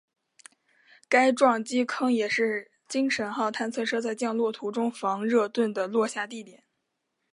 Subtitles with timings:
[1.07, 6.63] 该撞击坑也是精神号探测车在降落途中防热盾的落下地点。